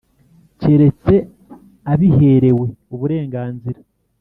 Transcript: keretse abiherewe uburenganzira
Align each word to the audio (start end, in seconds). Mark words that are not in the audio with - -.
keretse 0.61 1.13
abiherewe 1.91 2.65
uburenganzira 2.93 3.79